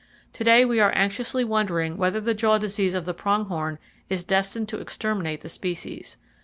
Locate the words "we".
0.65-0.79